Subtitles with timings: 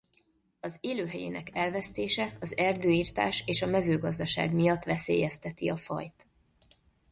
[0.59, 6.27] Az élőhelyének elvesztése az erdőirtás és a mezőgazdaság miatt veszélyezteti a fajt.